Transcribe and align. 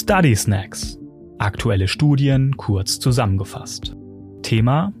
Study 0.00 0.36
Snacks. 0.36 0.96
Aktuelle 1.38 1.88
Studien 1.88 2.56
kurz 2.56 3.00
zusammengefasst. 3.00 3.96
Thema 4.42 4.92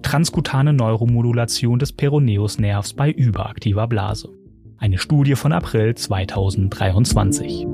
Transkutane 0.00 0.72
Neuromodulation 0.72 1.78
des 1.78 1.92
Peroneusnervs 1.92 2.94
bei 2.94 3.10
überaktiver 3.10 3.86
Blase. 3.86 4.30
Eine 4.78 4.96
Studie 4.96 5.34
von 5.34 5.52
April 5.52 5.94
2023. 5.94 7.66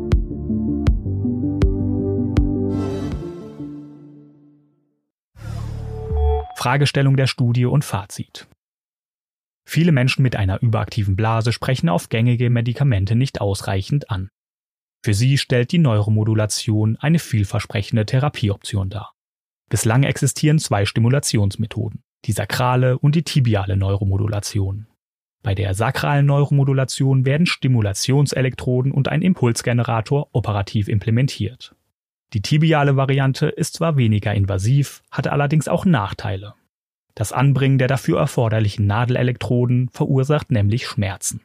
Fragestellung 6.56 7.16
der 7.16 7.28
Studie 7.28 7.66
und 7.66 7.84
Fazit. 7.84 8.48
Viele 9.64 9.92
Menschen 9.92 10.24
mit 10.24 10.34
einer 10.34 10.60
überaktiven 10.60 11.14
Blase 11.14 11.52
sprechen 11.52 11.88
auf 11.88 12.08
gängige 12.08 12.50
Medikamente 12.50 13.14
nicht 13.14 13.40
ausreichend 13.40 14.10
an. 14.10 14.30
Für 15.02 15.14
sie 15.14 15.38
stellt 15.38 15.72
die 15.72 15.78
Neuromodulation 15.78 16.96
eine 17.00 17.18
vielversprechende 17.18 18.04
Therapieoption 18.04 18.90
dar. 18.90 19.14
Bislang 19.70 20.02
existieren 20.02 20.58
zwei 20.58 20.84
Stimulationsmethoden, 20.84 22.02
die 22.26 22.32
sakrale 22.32 22.98
und 22.98 23.14
die 23.14 23.22
tibiale 23.22 23.76
Neuromodulation. 23.76 24.88
Bei 25.42 25.54
der 25.54 25.72
sakralen 25.74 26.26
Neuromodulation 26.26 27.24
werden 27.24 27.46
Stimulationselektroden 27.46 28.92
und 28.92 29.08
ein 29.08 29.22
Impulsgenerator 29.22 30.28
operativ 30.32 30.88
implementiert. 30.88 31.74
Die 32.34 32.42
tibiale 32.42 32.96
Variante 32.96 33.48
ist 33.48 33.74
zwar 33.74 33.96
weniger 33.96 34.34
invasiv, 34.34 35.02
hat 35.10 35.28
allerdings 35.28 35.66
auch 35.66 35.86
Nachteile. 35.86 36.54
Das 37.14 37.32
Anbringen 37.32 37.78
der 37.78 37.88
dafür 37.88 38.18
erforderlichen 38.18 38.86
Nadelelektroden 38.86 39.88
verursacht 39.88 40.50
nämlich 40.50 40.86
Schmerzen. 40.86 41.40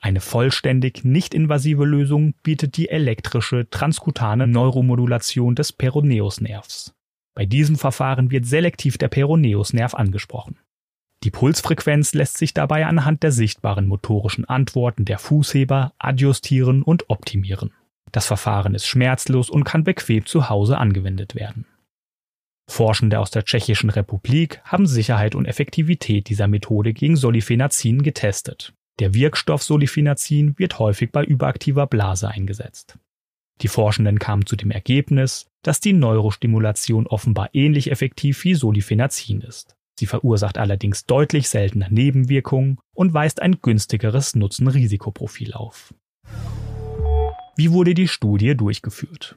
Eine 0.00 0.20
vollständig 0.20 1.04
nicht-invasive 1.04 1.84
Lösung 1.84 2.34
bietet 2.42 2.76
die 2.76 2.88
elektrische 2.88 3.68
transkutane 3.68 4.46
Neuromodulation 4.46 5.54
des 5.54 5.72
Peroneusnervs. 5.72 6.94
Bei 7.34 7.46
diesem 7.46 7.76
Verfahren 7.76 8.30
wird 8.30 8.46
selektiv 8.46 8.98
der 8.98 9.08
Peroneusnerv 9.08 9.94
angesprochen. 9.94 10.58
Die 11.24 11.30
Pulsfrequenz 11.30 12.14
lässt 12.14 12.38
sich 12.38 12.54
dabei 12.54 12.86
anhand 12.86 13.24
der 13.24 13.32
sichtbaren 13.32 13.86
motorischen 13.86 14.44
Antworten 14.44 15.04
der 15.04 15.18
Fußheber 15.18 15.92
adjustieren 15.98 16.82
und 16.82 17.10
optimieren. 17.10 17.72
Das 18.12 18.26
Verfahren 18.26 18.74
ist 18.74 18.86
schmerzlos 18.86 19.50
und 19.50 19.64
kann 19.64 19.82
bequem 19.82 20.26
zu 20.26 20.48
Hause 20.48 20.78
angewendet 20.78 21.34
werden. 21.34 21.66
Forschende 22.70 23.18
aus 23.18 23.30
der 23.30 23.44
Tschechischen 23.44 23.90
Republik 23.90 24.60
haben 24.64 24.86
Sicherheit 24.86 25.34
und 25.34 25.46
Effektivität 25.46 26.28
dieser 26.28 26.46
Methode 26.46 26.92
gegen 26.92 27.16
Solifenazin 27.16 28.02
getestet. 28.02 28.74
Der 28.98 29.14
Wirkstoff 29.14 29.62
Solifenazin 29.62 30.58
wird 30.58 30.78
häufig 30.80 31.12
bei 31.12 31.24
überaktiver 31.24 31.86
Blase 31.86 32.28
eingesetzt. 32.28 32.98
Die 33.60 33.68
Forschenden 33.68 34.18
kamen 34.18 34.46
zu 34.46 34.56
dem 34.56 34.70
Ergebnis, 34.70 35.46
dass 35.62 35.80
die 35.80 35.92
Neurostimulation 35.92 37.06
offenbar 37.06 37.50
ähnlich 37.52 37.90
effektiv 37.90 38.42
wie 38.44 38.54
Solifenazin 38.54 39.40
ist. 39.40 39.76
Sie 39.98 40.06
verursacht 40.06 40.58
allerdings 40.58 41.06
deutlich 41.06 41.48
seltener 41.48 41.88
Nebenwirkungen 41.90 42.78
und 42.94 43.14
weist 43.14 43.42
ein 43.42 43.58
günstigeres 43.60 44.34
Nutzen-Risikoprofil 44.36 45.54
auf. 45.54 45.94
Wie 47.56 47.72
wurde 47.72 47.94
die 47.94 48.06
Studie 48.06 48.56
durchgeführt? 48.56 49.36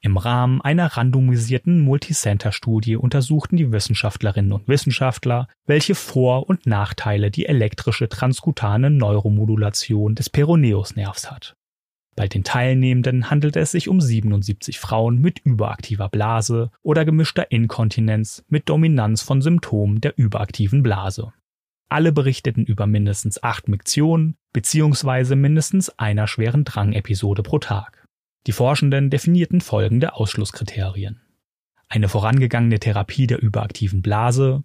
Im 0.00 0.16
Rahmen 0.16 0.60
einer 0.60 0.86
randomisierten 0.86 1.80
Multicenter-Studie 1.80 2.96
untersuchten 2.96 3.56
die 3.56 3.72
Wissenschaftlerinnen 3.72 4.52
und 4.52 4.68
Wissenschaftler, 4.68 5.48
welche 5.66 5.96
Vor- 5.96 6.48
und 6.48 6.66
Nachteile 6.66 7.32
die 7.32 7.46
elektrische 7.46 8.08
transkutane 8.08 8.90
Neuromodulation 8.90 10.14
des 10.14 10.30
Peroneusnervs 10.30 11.32
hat. 11.32 11.56
Bei 12.14 12.28
den 12.28 12.44
Teilnehmenden 12.44 13.30
handelte 13.30 13.60
es 13.60 13.72
sich 13.72 13.88
um 13.88 14.00
77 14.00 14.78
Frauen 14.78 15.20
mit 15.20 15.40
überaktiver 15.40 16.08
Blase 16.08 16.70
oder 16.82 17.04
gemischter 17.04 17.50
Inkontinenz 17.50 18.44
mit 18.48 18.68
Dominanz 18.68 19.22
von 19.22 19.42
Symptomen 19.42 20.00
der 20.00 20.16
überaktiven 20.16 20.82
Blase. 20.82 21.32
Alle 21.88 22.12
berichteten 22.12 22.64
über 22.64 22.86
mindestens 22.86 23.42
acht 23.42 23.68
Miktionen 23.68 24.36
bzw. 24.52 25.34
mindestens 25.34 25.90
einer 25.98 26.26
schweren 26.26 26.64
Drangepisode 26.64 27.42
pro 27.42 27.58
Tag. 27.58 27.97
Die 28.46 28.52
Forschenden 28.52 29.10
definierten 29.10 29.60
folgende 29.60 30.14
Ausschlusskriterien. 30.14 31.20
Eine 31.88 32.08
vorangegangene 32.08 32.78
Therapie 32.78 33.26
der 33.26 33.42
überaktiven 33.42 34.02
Blase, 34.02 34.64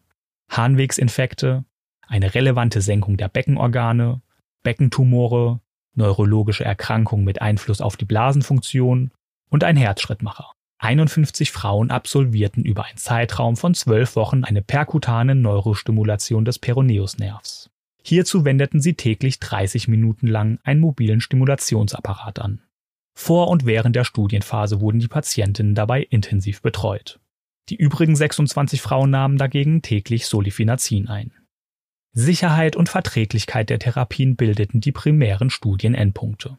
Harnwegsinfekte, 0.50 1.66
eine 2.08 2.36
relevante 2.36 2.82
Senkung 2.82 3.18
der 3.18 3.30
Beckenorgane, 3.30 4.22
Beckentumore, 4.62 5.62
neurologische 5.96 6.66
Erkrankungen 6.66 7.26
mit 7.26 7.42
Einfluss 7.42 7.82
auf 7.82 7.98
die 7.98 8.06
Blasenfunktion 8.06 9.12
und 9.50 9.64
ein 9.64 9.78
Herzschrittmacher. 9.78 10.52
51 10.80 11.52
Frauen 11.52 11.92
absolvierten 11.92 12.66
über 12.66 12.86
einen 12.86 12.98
Zeitraum 12.98 13.56
von 13.56 13.74
zwölf 13.74 14.18
Wochen 14.18 14.44
eine 14.44 14.62
perkutane 14.62 15.34
Neurostimulation 15.34 16.44
des 16.44 16.60
Peroneusnervs. 16.60 17.70
Hierzu 18.04 18.44
wendeten 18.44 18.82
sie 18.82 18.96
täglich 18.96 19.40
30 19.40 19.88
Minuten 19.88 20.28
lang 20.28 20.60
einen 20.64 20.82
mobilen 20.82 21.22
Stimulationsapparat 21.22 22.40
an. 22.40 22.62
Vor 23.14 23.48
und 23.48 23.66
während 23.66 23.96
der 23.96 24.04
Studienphase 24.04 24.82
wurden 24.82 25.00
die 25.00 25.08
Patientinnen 25.08 25.76
dabei 25.76 26.04
intensiv 26.04 26.62
betreut. 26.62 27.20
Die 27.70 27.76
übrigen 27.76 28.16
26 28.16 28.82
Frauen 28.82 29.10
nahmen 29.10 29.38
dagegen 29.38 29.82
täglich 29.82 30.26
Solifenazin 30.26 31.08
ein. 31.08 31.32
Sicherheit 32.12 32.76
und 32.76 32.90
Verträglichkeit 32.90 33.70
der 33.70 33.80
Therapien 33.80 34.36
bildeten 34.36 34.82
die 34.82 34.92
primären 34.92 35.50
Studienendpunkte. 35.50 36.58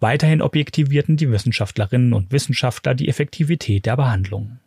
Weiterhin 0.00 0.42
objektivierten 0.42 1.16
die 1.16 1.30
Wissenschaftlerinnen 1.30 2.12
und 2.12 2.30
Wissenschaftler 2.30 2.94
die 2.94 3.08
Effektivität 3.08 3.84
der 3.84 3.96
Behandlung. 3.96 4.60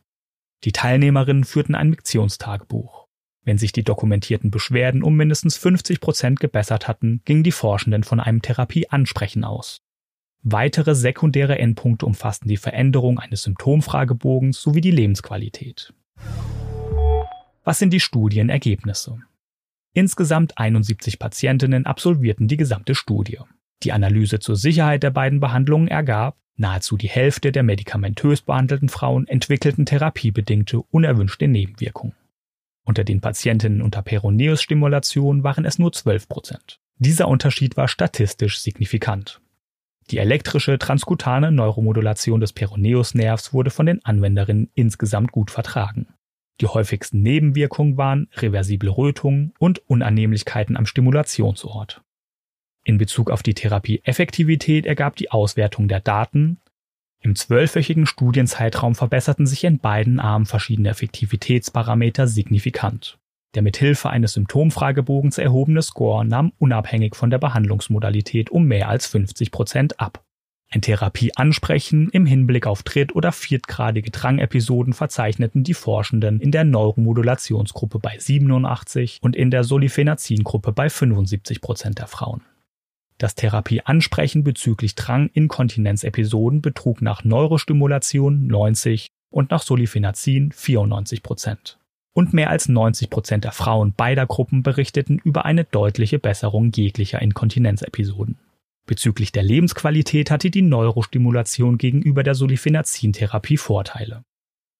Die 0.63 0.73
Teilnehmerinnen 0.73 1.45
führten 1.45 1.73
ein 1.73 1.89
Miktionstagebuch. 1.89 3.07
Wenn 3.43 3.57
sich 3.57 3.71
die 3.71 3.83
dokumentierten 3.83 4.51
Beschwerden 4.51 5.01
um 5.01 5.15
mindestens 5.15 5.57
50 5.57 6.01
Prozent 6.01 6.39
gebessert 6.39 6.87
hatten, 6.87 7.21
gingen 7.25 7.43
die 7.43 7.51
Forschenden 7.51 8.03
von 8.03 8.19
einem 8.19 8.41
Therapieansprechen 8.41 9.43
aus. 9.43 9.81
Weitere 10.43 10.95
sekundäre 10.95 11.59
Endpunkte 11.59 12.07
umfassten 12.07 12.49
die 12.49 12.57
Veränderung 12.57 13.19
eines 13.19 13.43
Symptomfragebogens 13.43 14.59
sowie 14.59 14.81
die 14.81 14.91
Lebensqualität. 14.91 15.93
Was 17.63 17.77
sind 17.77 17.93
die 17.93 17.99
Studienergebnisse? 17.99 19.19
Insgesamt 19.93 20.57
71 20.57 21.19
Patientinnen 21.19 21.85
absolvierten 21.85 22.47
die 22.47 22.57
gesamte 22.57 22.95
Studie. 22.95 23.37
Die 23.83 23.91
Analyse 23.91 24.39
zur 24.39 24.55
Sicherheit 24.55 25.03
der 25.03 25.11
beiden 25.11 25.39
Behandlungen 25.39 25.87
ergab, 25.87 26.37
nahezu 26.55 26.97
die 26.97 27.09
Hälfte 27.09 27.51
der 27.51 27.61
medikamentös 27.61 28.41
behandelten 28.41 28.89
Frauen 28.89 29.27
entwickelten 29.27 29.85
therapiebedingte 29.85 30.81
unerwünschte 30.81 31.47
Nebenwirkungen. 31.47 32.15
Unter 32.83 33.03
den 33.03 33.21
Patientinnen 33.21 33.83
unter 33.83 34.01
Peroneus-Stimulation 34.01 35.43
waren 35.43 35.65
es 35.65 35.77
nur 35.77 35.91
12 35.91 36.27
Prozent. 36.27 36.79
Dieser 36.97 37.27
Unterschied 37.27 37.77
war 37.77 37.87
statistisch 37.87 38.59
signifikant. 38.59 39.39
Die 40.11 40.17
elektrische 40.17 40.77
transkutane 40.77 41.53
Neuromodulation 41.53 42.41
des 42.41 42.51
Peroneusnervs 42.51 43.53
wurde 43.53 43.69
von 43.69 43.85
den 43.85 44.03
Anwenderinnen 44.03 44.69
insgesamt 44.75 45.31
gut 45.31 45.51
vertragen. 45.51 46.07
Die 46.59 46.67
häufigsten 46.67 47.21
Nebenwirkungen 47.21 47.95
waren 47.95 48.27
reversible 48.35 48.89
Rötungen 48.89 49.53
und 49.57 49.79
Unannehmlichkeiten 49.89 50.75
am 50.75 50.85
Stimulationsort. 50.85 52.01
In 52.83 52.97
Bezug 52.97 53.31
auf 53.31 53.41
die 53.41 53.53
Therapieeffektivität 53.53 54.85
ergab 54.85 55.15
die 55.15 55.31
Auswertung 55.31 55.87
der 55.87 56.01
Daten, 56.01 56.59
im 57.23 57.35
zwölfwöchigen 57.35 58.07
Studienzeitraum 58.07 58.95
verbesserten 58.95 59.45
sich 59.45 59.63
in 59.63 59.77
beiden 59.77 60.19
Armen 60.19 60.47
verschiedene 60.47 60.89
Effektivitätsparameter 60.89 62.27
signifikant. 62.27 63.19
Der 63.53 63.61
mithilfe 63.61 64.09
eines 64.09 64.33
Symptomfragebogens 64.33 65.37
erhobene 65.37 65.81
Score 65.81 66.23
nahm 66.23 66.53
unabhängig 66.57 67.15
von 67.15 67.29
der 67.29 67.37
Behandlungsmodalität 67.37 68.49
um 68.49 68.65
mehr 68.65 68.87
als 68.87 69.07
50 69.07 69.51
Prozent 69.51 69.99
ab. 69.99 70.23
Ein 70.73 70.81
Therapieansprechen 70.81 72.09
im 72.11 72.25
Hinblick 72.25 72.65
auf 72.65 72.81
dritt- 72.83 73.13
oder 73.13 73.33
viertgradige 73.33 74.09
Drangepisoden 74.09 74.93
verzeichneten 74.93 75.65
die 75.65 75.73
Forschenden 75.73 76.39
in 76.39 76.51
der 76.51 76.63
Neuromodulationsgruppe 76.63 77.99
bei 77.99 78.17
87 78.17 79.19
und 79.21 79.35
in 79.35 79.51
der 79.51 79.65
Solifenazin-Gruppe 79.65 80.71
bei 80.71 80.89
75 80.89 81.59
Prozent 81.59 81.99
der 81.99 82.07
Frauen. 82.07 82.43
Das 83.17 83.35
Therapieansprechen 83.35 84.45
bezüglich 84.45 84.95
Dranginkontinenzepisoden 84.95 86.61
betrug 86.61 87.01
nach 87.01 87.25
Neurostimulation 87.25 88.47
90 88.47 89.09
und 89.29 89.51
nach 89.51 89.61
Solifenazin 89.61 90.53
94 90.53 91.21
Prozent. 91.21 91.80
Und 92.13 92.33
mehr 92.33 92.49
als 92.49 92.67
90 92.67 93.09
Prozent 93.09 93.43
der 93.45 93.51
Frauen 93.53 93.93
beider 93.93 94.25
Gruppen 94.25 94.63
berichteten 94.63 95.19
über 95.23 95.45
eine 95.45 95.63
deutliche 95.63 96.19
Besserung 96.19 96.71
jeglicher 96.71 97.21
Inkontinenzepisoden. 97.21 98.37
Bezüglich 98.85 99.31
der 99.31 99.43
Lebensqualität 99.43 100.31
hatte 100.31 100.49
die 100.49 100.61
Neurostimulation 100.61 101.77
gegenüber 101.77 102.23
der 102.23 102.35
Solifenazin-Therapie 102.35 103.57
Vorteile. 103.57 104.23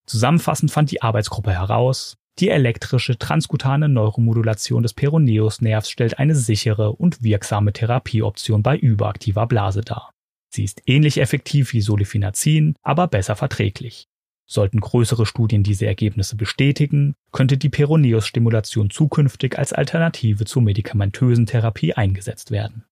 Zusammenfassend 0.05 0.71
fand 0.71 0.91
die 0.91 1.01
Arbeitsgruppe 1.01 1.51
heraus, 1.51 2.17
die 2.39 2.49
elektrische 2.49 3.17
transkutane 3.17 3.87
Neuromodulation 3.87 4.83
des 4.83 4.93
Peroneusnervs 4.93 5.89
stellt 5.89 6.17
eine 6.17 6.35
sichere 6.35 6.93
und 6.93 7.23
wirksame 7.23 7.73
Therapieoption 7.73 8.63
bei 8.63 8.77
überaktiver 8.77 9.47
Blase 9.47 9.81
dar. 9.81 10.11
Sie 10.49 10.63
ist 10.63 10.81
ähnlich 10.85 11.19
effektiv 11.19 11.71
wie 11.73 11.81
Solifinazin, 11.81 12.75
aber 12.81 13.07
besser 13.07 13.35
verträglich. 13.35 14.07
Sollten 14.51 14.81
größere 14.81 15.25
Studien 15.25 15.63
diese 15.63 15.85
Ergebnisse 15.85 16.35
bestätigen, 16.35 17.15
könnte 17.31 17.57
die 17.57 17.69
Peroneus-Stimulation 17.69 18.89
zukünftig 18.89 19.57
als 19.57 19.71
Alternative 19.71 20.43
zur 20.43 20.61
medikamentösen 20.61 21.45
Therapie 21.45 21.93
eingesetzt 21.93 22.51
werden. 22.51 22.83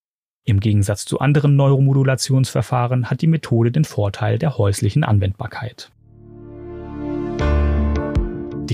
Im 0.46 0.62
Gegensatz 0.62 1.04
zu 1.04 1.20
anderen 1.20 1.58
Neuromodulationsverfahren 1.58 3.10
hat 3.10 3.22
die 3.22 3.28
Methode 3.28 3.74
den 3.74 3.84
Vorteil 3.84 4.40
der 4.40 4.58
häuslichen 4.58 5.04
Anwendbarkeit. 5.04 5.92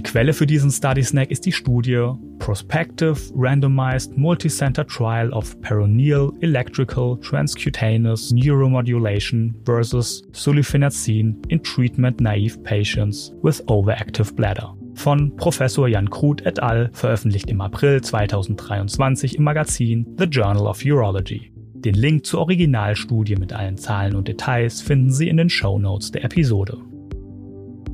Quelle 0.05 0.33
für 0.33 0.45
diesen 0.45 0.71
Study 0.71 1.03
Snack 1.03 1.31
ist 1.31 1.45
die 1.45 1.51
Studie 1.51 2.09
Prospective 2.39 3.17
Randomized 3.35 4.15
Multicenter 4.15 4.85
Trial 4.85 5.33
of 5.33 5.59
Peroneal 5.61 6.31
Electrical 6.41 7.17
Transcutaneous 7.19 8.31
Neuromodulation 8.31 9.55
versus 9.65 10.23
Sulfenazine 10.31 11.35
in 11.49 11.61
Treatment-Naive 11.61 12.61
Patients 12.63 13.33
with 13.41 13.61
Overactive 13.67 14.31
Bladder 14.33 14.75
von 14.93 15.35
Professor 15.35 15.89
Jan 15.89 16.09
Kruth 16.09 16.45
et 16.45 16.61
al., 16.61 16.89
veröffentlicht 16.93 17.49
im 17.49 17.59
April 17.59 17.99
2023 17.99 19.35
im 19.35 19.43
Magazin 19.43 20.05
The 20.17 20.25
Journal 20.25 20.67
of 20.67 20.85
Urology. 20.85 21.51
Den 21.73 21.95
Link 21.95 22.25
zur 22.25 22.41
Originalstudie 22.41 23.35
mit 23.35 23.51
allen 23.51 23.77
Zahlen 23.77 24.15
und 24.15 24.27
Details 24.27 24.81
finden 24.81 25.11
Sie 25.11 25.27
in 25.27 25.37
den 25.37 25.49
Show 25.49 25.77
Notes 25.77 26.11
der 26.11 26.23
Episode. 26.23 26.77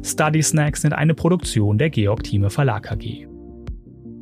Study 0.03 0.41
Snacks 0.41 0.81
sind 0.81 0.93
eine 0.93 1.13
Produktion 1.13 1.77
der 1.77 1.89
Georg 1.89 2.23
Thieme 2.23 2.49
Verlag 2.49 2.91
AG. 2.91 3.27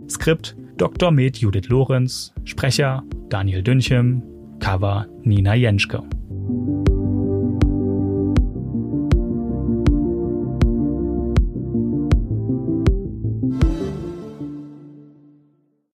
Skript 0.09 0.57
Dr. 0.77 1.11
Med 1.11 1.37
Judith 1.37 1.69
Lorenz, 1.69 2.33
Sprecher 2.43 3.03
Daniel 3.29 3.61
Dünchem, 3.61 4.21
Cover 4.59 5.07
Nina 5.23 5.55
Jenschke. 5.55 6.03